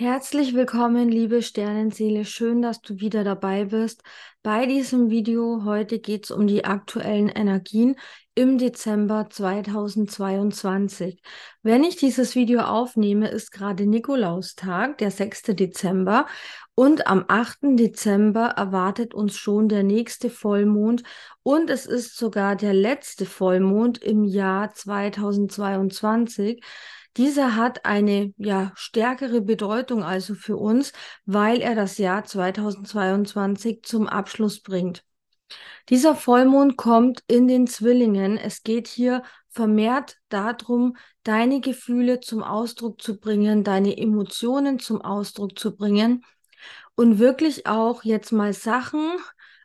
[0.00, 2.24] Herzlich willkommen, liebe Sternenseele.
[2.24, 4.04] Schön, dass du wieder dabei bist.
[4.44, 7.96] Bei diesem Video heute geht es um die aktuellen Energien
[8.36, 11.20] im Dezember 2022.
[11.64, 15.56] Wenn ich dieses Video aufnehme, ist gerade Nikolaustag, der 6.
[15.56, 16.26] Dezember.
[16.76, 17.76] Und am 8.
[17.76, 21.02] Dezember erwartet uns schon der nächste Vollmond.
[21.42, 26.62] Und es ist sogar der letzte Vollmond im Jahr 2022.
[27.18, 30.92] Dieser hat eine ja stärkere Bedeutung also für uns,
[31.26, 35.04] weil er das Jahr 2022 zum Abschluss bringt.
[35.88, 38.36] Dieser Vollmond kommt in den Zwillingen.
[38.36, 45.58] Es geht hier vermehrt darum, deine Gefühle zum Ausdruck zu bringen, deine Emotionen zum Ausdruck
[45.58, 46.24] zu bringen
[46.94, 49.10] und wirklich auch jetzt mal Sachen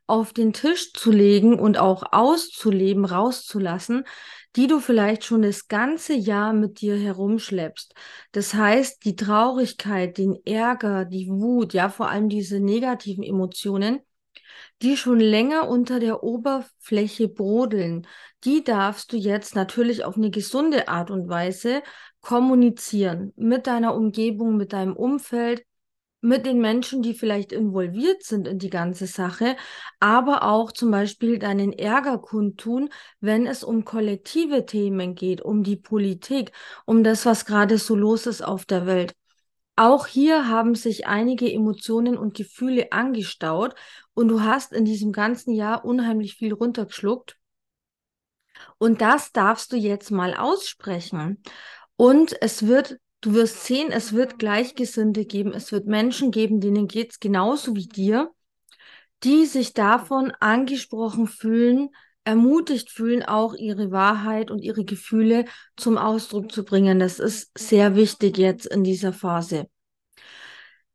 [0.08, 4.06] auf den Tisch zu legen und auch auszuleben, rauszulassen,
[4.56, 7.94] die du vielleicht schon das ganze Jahr mit dir herumschleppst.
[8.32, 14.00] Das heißt, die Traurigkeit, den Ärger, die Wut, ja, vor allem diese negativen Emotionen,
[14.82, 18.08] die schon länger unter der Oberfläche brodeln,
[18.44, 21.82] die darfst du jetzt natürlich auf eine gesunde Art und Weise
[22.22, 25.64] kommunizieren mit deiner Umgebung, mit deinem Umfeld,
[26.24, 29.58] mit den Menschen, die vielleicht involviert sind in die ganze Sache,
[30.00, 35.76] aber auch zum Beispiel deinen Ärger kundtun, wenn es um kollektive Themen geht, um die
[35.76, 36.54] Politik,
[36.86, 39.14] um das, was gerade so los ist auf der Welt.
[39.76, 43.76] Auch hier haben sich einige Emotionen und Gefühle angestaut
[44.14, 47.38] und du hast in diesem ganzen Jahr unheimlich viel runtergeschluckt.
[48.78, 51.44] Und das darfst du jetzt mal aussprechen.
[51.98, 56.90] Und es wird Du wirst sehen, es wird Gleichgesinnte geben, es wird Menschen geben, denen
[56.90, 58.30] geht es genauso wie dir,
[59.24, 61.88] die sich davon angesprochen fühlen,
[62.26, 65.46] ermutigt fühlen, auch ihre Wahrheit und ihre Gefühle
[65.78, 67.00] zum Ausdruck zu bringen.
[67.00, 69.68] Das ist sehr wichtig jetzt in dieser Phase.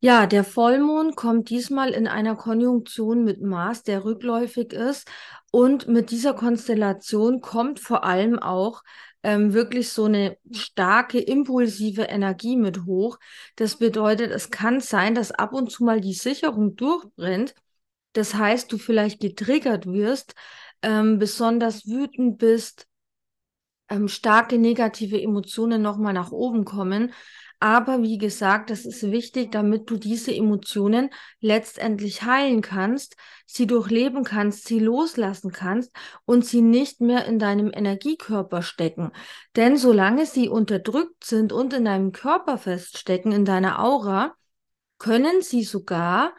[0.01, 5.09] Ja, der Vollmond kommt diesmal in einer Konjunktion mit Mars, der rückläufig ist.
[5.51, 8.83] Und mit dieser Konstellation kommt vor allem auch
[9.23, 13.19] ähm, wirklich so eine starke, impulsive Energie mit hoch.
[13.57, 17.55] Das bedeutet, es kann sein, dass ab und zu mal die Sicherung durchbrennt.
[18.15, 20.35] Das heißt, du vielleicht getriggert wirst,
[20.83, 22.88] ähm, besonders wütend bist,
[23.89, 27.13] ähm, starke negative Emotionen nochmal nach oben kommen.
[27.61, 31.11] Aber wie gesagt, das ist wichtig, damit du diese Emotionen
[31.41, 33.17] letztendlich heilen kannst,
[33.47, 35.93] sie durchleben kannst, sie loslassen kannst
[36.25, 39.11] und sie nicht mehr in deinem Energiekörper stecken.
[39.57, 44.37] Denn solange sie unterdrückt sind und in deinem Körper feststecken, in deiner Aura,
[44.99, 46.35] können sie sogar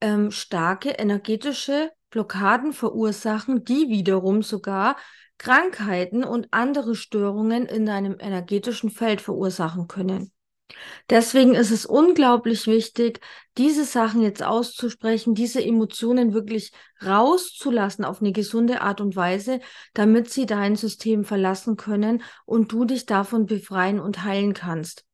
[0.00, 4.96] ähm, starke energetische Blockaden verursachen, die wiederum sogar
[5.38, 10.32] Krankheiten und andere Störungen in deinem energetischen Feld verursachen können.
[11.08, 13.20] Deswegen ist es unglaublich wichtig,
[13.56, 19.60] diese Sachen jetzt auszusprechen, diese Emotionen wirklich rauszulassen auf eine gesunde Art und Weise,
[19.94, 25.04] damit sie dein System verlassen können und du dich davon befreien und heilen kannst.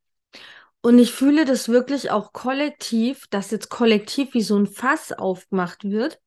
[0.81, 5.85] Und ich fühle das wirklich auch kollektiv, dass jetzt kollektiv wie so ein Fass aufgemacht
[5.85, 6.19] wird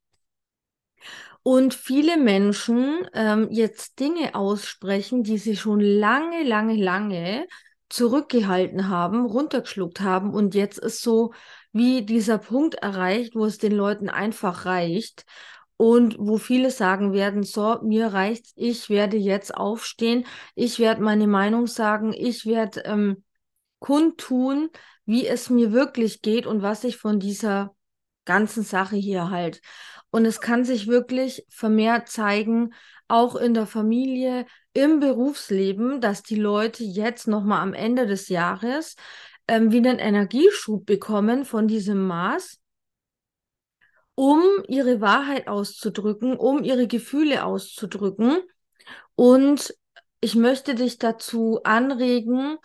[1.43, 7.47] und viele Menschen ähm, jetzt Dinge aussprechen, die sie schon lange, lange, lange
[7.89, 11.33] zurückgehalten haben, runtergeschluckt haben und jetzt ist so
[11.71, 15.25] wie dieser Punkt erreicht, wo es den Leuten einfach reicht
[15.77, 20.25] und wo viele sagen werden, so, mir reicht's, ich werde jetzt aufstehen,
[20.55, 23.23] ich werde meine Meinung sagen, ich werde ähm,
[23.79, 24.69] kundtun,
[25.05, 27.75] wie es mir wirklich geht und was ich von dieser
[28.25, 29.61] ganzen Sache hier halt.
[30.17, 32.73] Und es kann sich wirklich vermehrt zeigen,
[33.07, 38.95] auch in der Familie, im Berufsleben, dass die Leute jetzt nochmal am Ende des Jahres
[39.47, 42.57] ähm, wieder einen Energieschub bekommen von diesem Maß,
[44.15, 48.39] um ihre Wahrheit auszudrücken, um ihre Gefühle auszudrücken.
[49.13, 49.71] Und
[50.19, 52.57] ich möchte dich dazu anregen,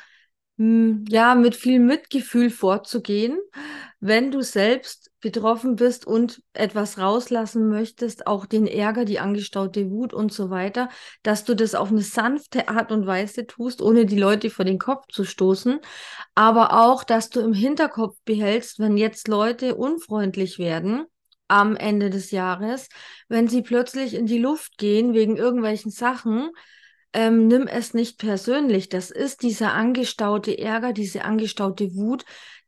[1.09, 3.39] ja, mit viel Mitgefühl vorzugehen,
[4.01, 10.13] wenn du selbst betroffen bist und etwas rauslassen möchtest, auch den Ärger, die angestaute Wut
[10.13, 10.89] und so weiter,
[11.23, 14.79] dass du das auf eine sanfte Art und Weise tust, ohne die Leute vor den
[14.79, 15.79] Kopf zu stoßen,
[16.35, 21.07] aber auch, dass du im Hinterkopf behältst, wenn jetzt Leute unfreundlich werden,
[21.49, 22.89] am Ende des Jahres,
[23.29, 26.51] wenn sie plötzlich in die Luft gehen wegen irgendwelchen Sachen,
[27.13, 28.89] ähm, nimm es nicht persönlich.
[28.89, 32.25] Das ist dieser angestaute Ärger, diese angestaute Wut,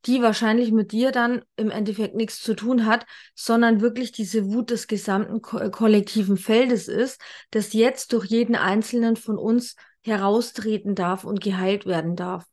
[0.07, 4.71] die wahrscheinlich mit dir dann im Endeffekt nichts zu tun hat, sondern wirklich diese Wut
[4.71, 7.21] des gesamten ko äh, kollektiven Feldes ist,
[7.51, 12.45] das jetzt durch jeden einzelnen von uns heraustreten darf und geheilt werden darf.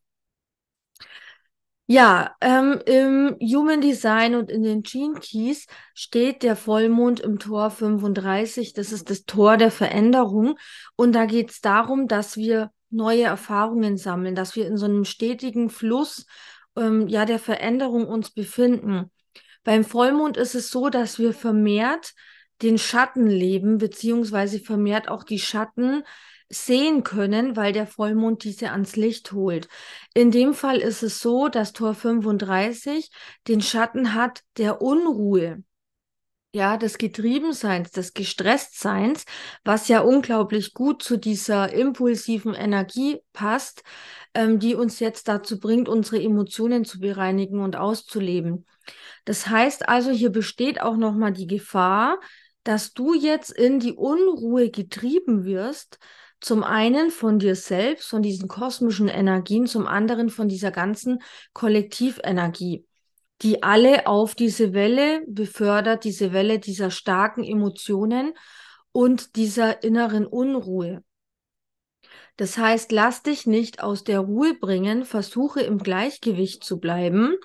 [1.93, 7.69] Ja, ähm, im Human Design und in den Gene Keys steht der Vollmond im Tor
[7.69, 8.71] 35.
[8.71, 10.57] Das ist das Tor der Veränderung.
[10.95, 15.03] Und da geht es darum, dass wir neue Erfahrungen sammeln, dass wir in so einem
[15.03, 16.27] stetigen Fluss
[16.77, 19.11] ähm, ja, der Veränderung uns befinden.
[19.65, 22.13] Beim Vollmond ist es so, dass wir vermehrt
[22.61, 26.03] den Schatten leben, beziehungsweise vermehrt auch die Schatten
[26.51, 29.67] sehen können, weil der Vollmond diese ans Licht holt.
[30.13, 33.09] In dem Fall ist es so, dass Tor 35
[33.47, 35.63] den Schatten hat der Unruhe.
[36.53, 39.23] Ja, des Getriebenseins, des Gestresstseins,
[39.63, 43.83] was ja unglaublich gut zu dieser impulsiven Energie passt,
[44.33, 48.65] ähm, die uns jetzt dazu bringt, unsere Emotionen zu bereinigen und auszuleben.
[49.23, 52.19] Das heißt also, hier besteht auch nochmal die Gefahr,
[52.63, 55.99] dass du jetzt in die Unruhe getrieben wirst,
[56.41, 61.21] zum einen von dir selbst, von diesen kosmischen Energien, zum anderen von dieser ganzen
[61.53, 62.85] Kollektivenergie,
[63.43, 68.33] die alle auf diese Welle befördert, diese Welle dieser starken Emotionen
[68.91, 71.03] und dieser inneren Unruhe.
[72.37, 77.35] Das heißt, lass dich nicht aus der Ruhe bringen, versuche im Gleichgewicht zu bleiben,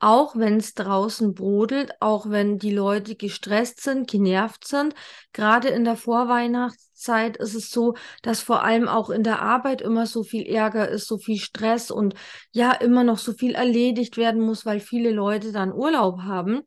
[0.00, 4.94] auch wenn es draußen brodelt, auch wenn die Leute gestresst sind, genervt sind.
[5.32, 10.06] Gerade in der Vorweihnachtszeit ist es so, dass vor allem auch in der Arbeit immer
[10.06, 12.14] so viel Ärger ist, so viel Stress und
[12.52, 16.62] ja, immer noch so viel erledigt werden muss, weil viele Leute dann Urlaub haben.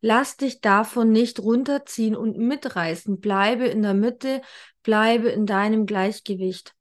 [0.00, 3.18] Lass dich davon nicht runterziehen und mitreißen.
[3.18, 4.42] Bleibe in der Mitte,
[4.82, 6.74] bleibe in deinem Gleichgewicht.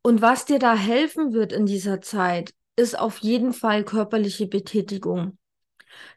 [0.00, 5.38] Und was dir da helfen wird in dieser Zeit, ist auf jeden Fall körperliche Betätigung.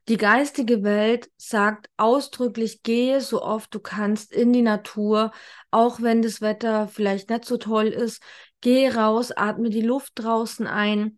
[0.08, 5.32] Die geistige Welt sagt ausdrücklich, gehe so oft du kannst in die Natur,
[5.72, 8.22] auch wenn das Wetter vielleicht nicht so toll ist.
[8.62, 11.18] Gehe raus, atme die Luft draußen ein.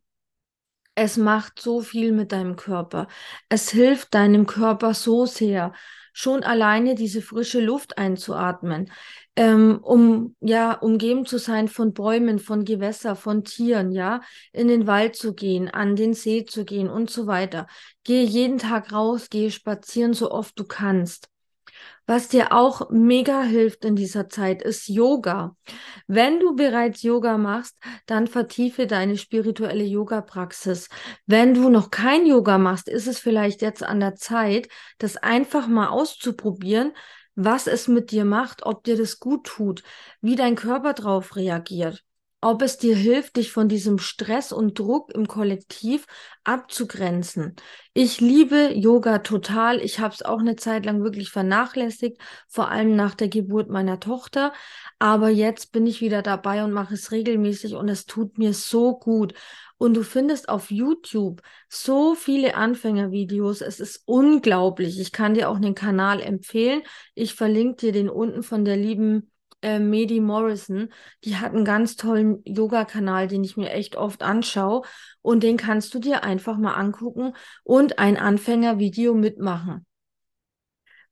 [0.96, 3.08] Es macht so viel mit deinem Körper.
[3.50, 5.74] Es hilft deinem Körper so sehr
[6.14, 8.92] schon alleine diese frische Luft einzuatmen,
[9.36, 14.22] ähm, um ja umgeben zu sein von Bäumen, von Gewässer, von Tieren, ja,
[14.52, 17.68] in den Wald zu gehen, an den See zu gehen und so weiter.
[18.04, 21.33] Gehe jeden Tag raus, gehe spazieren, so oft du kannst.
[22.06, 25.56] Was dir auch mega hilft in dieser Zeit, ist Yoga.
[26.08, 30.90] Wenn du bereits Yoga machst, dann vertiefe deine spirituelle Yoga-Praxis.
[31.26, 35.68] Wenn du noch kein Yoga machst, ist es vielleicht jetzt an der Zeit, das einfach
[35.68, 36.94] mal auszuprobieren,
[37.36, 39.84] was es mit dir macht, ob dir das gut tut,
[40.22, 42.04] wie dein Körper drauf reagiert
[42.44, 46.06] ob es dir hilft, dich von diesem Stress und Druck im Kollektiv
[46.44, 47.56] abzugrenzen.
[47.94, 49.80] Ich liebe Yoga total.
[49.80, 52.18] Ich habe es auch eine Zeit lang wirklich vernachlässigt,
[52.48, 54.54] vor allem nach der Geburt meiner Tochter.
[55.00, 58.98] Aber jetzt bin ich wieder dabei und mache es regelmäßig und es tut mir so
[58.98, 59.34] gut.
[59.78, 63.62] Und du findest auf YouTube so viele Anfängervideos.
[63.62, 65.00] Es ist unglaublich.
[65.00, 66.84] Ich kann dir auch den Kanal empfehlen.
[67.16, 69.33] Ich verlinke dir den unten von der lieben
[69.64, 70.90] äh, Medi Morrison,
[71.24, 74.84] die hat einen ganz tollen Yoga-Kanal, den ich mir echt oft anschaue.
[75.22, 77.34] Und den kannst du dir einfach mal angucken
[77.64, 79.86] und ein Anfängervideo mitmachen.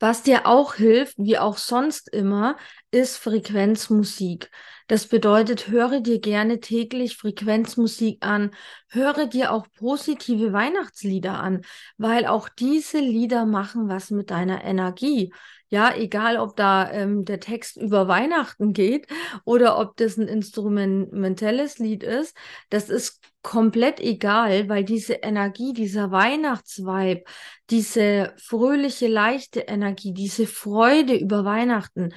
[0.02, 2.58] Was dir auch hilft, wie auch sonst immer,
[2.90, 4.50] ist Frequenzmusik.
[4.88, 8.50] Das bedeutet, höre dir gerne täglich Frequenzmusik an,
[8.90, 11.62] höre dir auch positive Weihnachtslieder an,
[11.98, 15.32] weil auch diese Lieder machen was mit deiner Energie.
[15.74, 19.08] Ja, egal ob da ähm, der Text über Weihnachten geht
[19.46, 22.36] oder ob das ein instrumentelles Lied ist,
[22.70, 27.24] das ist komplett egal, weil diese Energie, dieser Weihnachtsvibe,
[27.70, 32.14] diese fröhliche, leichte Energie, diese Freude über Weihnachten,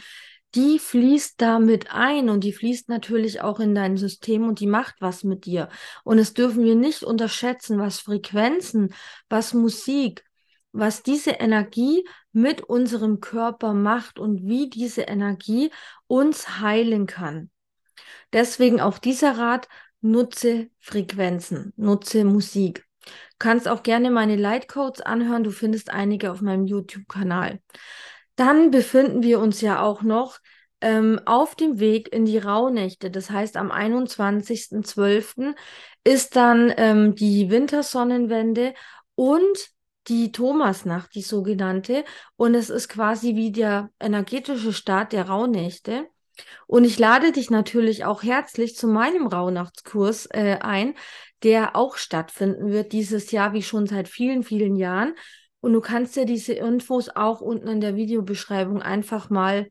[0.56, 4.96] die fließt damit ein und die fließt natürlich auch in dein System und die macht
[4.98, 5.68] was mit dir.
[6.02, 8.92] Und es dürfen wir nicht unterschätzen, was Frequenzen,
[9.28, 10.24] was Musik,
[10.74, 15.70] was diese Energie mit unserem Körper macht und wie diese Energie
[16.08, 17.50] uns heilen kann.
[18.32, 19.68] Deswegen auch dieser Rat,
[20.00, 22.84] nutze Frequenzen, nutze Musik.
[23.38, 27.60] Kannst auch gerne meine Lightcodes anhören, du findest einige auf meinem YouTube-Kanal.
[28.34, 30.40] Dann befinden wir uns ja auch noch
[30.80, 33.12] ähm, auf dem Weg in die Rauhnächte.
[33.12, 35.54] Das heißt, am 21.12.
[36.02, 38.74] ist dann ähm, die Wintersonnenwende
[39.14, 39.73] und
[40.08, 42.04] die Thomasnacht, die sogenannte.
[42.36, 46.06] Und es ist quasi wie der energetische Start der Rauhnächte.
[46.66, 50.94] Und ich lade dich natürlich auch herzlich zu meinem Rauhnachtskurs äh, ein,
[51.42, 55.14] der auch stattfinden wird dieses Jahr, wie schon seit vielen, vielen Jahren.
[55.60, 59.68] Und du kannst dir diese Infos auch unten in der Videobeschreibung einfach mal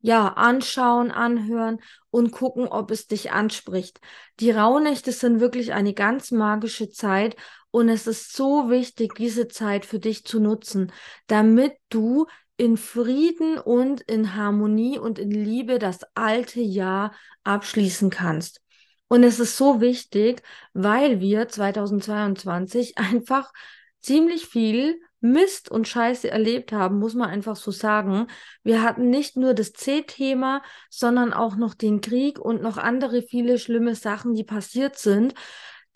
[0.00, 4.00] ja, anschauen, anhören und gucken, ob es dich anspricht.
[4.38, 7.36] Die Rauhnächte sind wirklich eine ganz magische Zeit
[7.74, 10.92] und es ist so wichtig, diese Zeit für dich zu nutzen,
[11.26, 12.26] damit du
[12.56, 17.12] in Frieden und in Harmonie und in Liebe das alte Jahr
[17.42, 18.60] abschließen kannst.
[19.08, 23.52] Und es ist so wichtig, weil wir 2022 einfach
[24.00, 28.28] ziemlich viel Mist und Scheiße erlebt haben, muss man einfach so sagen.
[28.62, 33.58] Wir hatten nicht nur das C-Thema, sondern auch noch den Krieg und noch andere viele
[33.58, 35.34] schlimme Sachen, die passiert sind,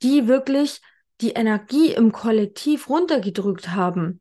[0.03, 0.81] die wirklich
[1.21, 4.21] die Energie im Kollektiv runtergedrückt haben.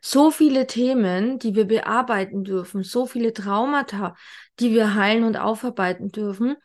[0.00, 4.14] So viele Themen, die wir bearbeiten dürfen, so viele Traumata,
[4.58, 6.56] die wir heilen und aufarbeiten dürfen.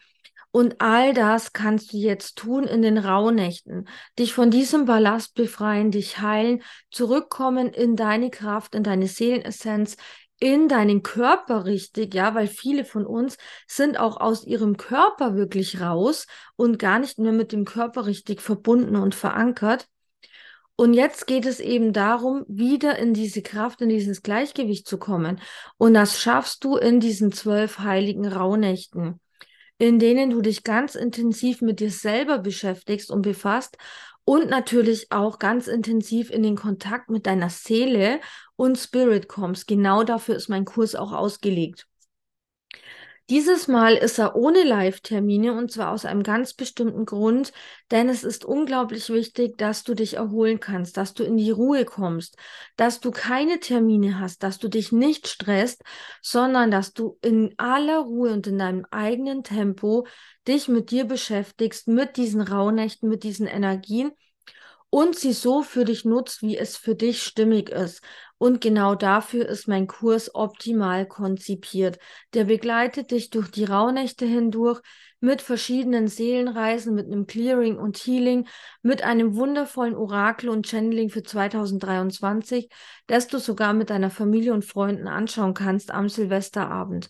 [0.51, 3.89] Und all das kannst du jetzt tun in den Rauhnächten.
[4.17, 9.98] Dich von diesem Ballast befreien, dich heilen, zurückkommen in deine Kraft, in deine Seelenessenz,
[10.39, 13.38] in deinen Körper richtig, ja, weil viele von uns
[13.68, 18.42] sind auch aus ihrem Körper wirklich raus und gar nicht mehr mit dem Körper richtig
[18.42, 19.88] verbunden und verankert.
[20.77, 25.39] Und jetzt geht es eben darum, wieder in diese Kraft, in dieses Gleichgewicht zu kommen.
[25.77, 29.22] Und das schaffst du in diesen zwölf heiligen Rauhnächten
[29.77, 33.77] in denen du dich ganz intensiv mit dir selber beschäftigst und befasst
[34.24, 38.20] und natürlich auch ganz intensiv in den Kontakt mit deiner Seele
[38.55, 39.67] und Spirit kommst.
[39.67, 41.88] Genau dafür ist mein Kurs auch ausgelegt.
[43.31, 47.53] Dieses Mal ist er ohne Live-Termine und zwar aus einem ganz bestimmten Grund,
[47.89, 51.85] denn es ist unglaublich wichtig, dass du dich erholen kannst, dass du in die Ruhe
[51.85, 52.38] kommst,
[52.75, 55.81] dass du keine Termine hast, dass du dich nicht stresst,
[56.21, 60.05] sondern dass du in aller Ruhe und in deinem eigenen Tempo
[60.47, 64.12] dich mit dir beschäftigst, mit diesen Rauhnächten, mit diesen Energien
[64.96, 68.02] und sie so für dich nutzt, wie es für dich stimmig ist.
[68.38, 72.00] Und genau dafür ist mein Kurs optimal konzipiert.
[72.34, 74.80] Der begleitet dich durch die Rauhnächte hindurch
[75.20, 78.48] mit verschiedenen Seelenreisen, mit einem Clearing und Healing,
[78.84, 82.70] mit einem wundervollen Orakel und Channeling für 2023,
[83.06, 87.10] das du sogar mit deiner Familie und Freunden anschauen kannst am Silvesterabend.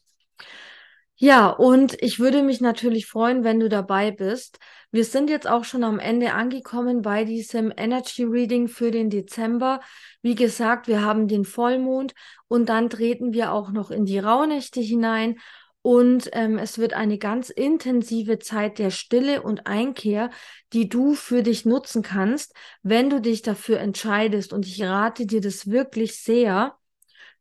[1.18, 4.60] Ja, und ich würde mich natürlich freuen, wenn du dabei bist.
[4.92, 9.80] Wir sind jetzt auch schon am Ende angekommen bei diesem Energy Reading für den Dezember.
[10.22, 12.14] Wie gesagt, wir haben den Vollmond
[12.50, 15.38] und dann treten wir auch noch in die Rauhnächte hinein.
[15.82, 20.32] Und ähm, es wird eine ganz intensive Zeit der Stille und Einkehr,
[20.74, 24.52] die du für dich nutzen kannst, wenn du dich dafür entscheidest.
[24.52, 26.76] Und ich rate dir das wirklich sehr,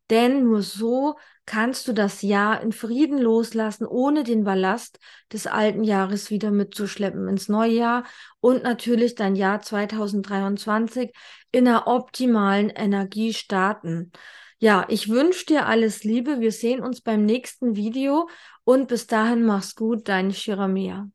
[0.09, 4.99] denn nur so kannst du das Jahr in Frieden loslassen, ohne den Ballast
[5.31, 8.03] des alten Jahres wieder mitzuschleppen ins neue Jahr
[8.39, 11.11] und natürlich dein Jahr 2023
[11.51, 14.11] in einer optimalen Energie starten.
[14.59, 16.39] Ja, ich wünsche dir alles Liebe.
[16.39, 18.29] Wir sehen uns beim nächsten Video
[18.63, 21.09] und bis dahin mach's gut, deine Shiramea.